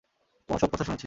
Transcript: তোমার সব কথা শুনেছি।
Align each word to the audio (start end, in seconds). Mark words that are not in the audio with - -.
তোমার 0.49 0.59
সব 0.59 0.69
কথা 0.69 0.83
শুনেছি। 0.83 0.99